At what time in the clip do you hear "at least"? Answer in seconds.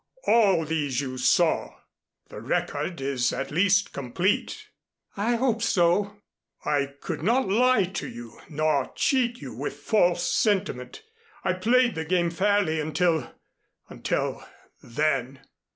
3.31-3.93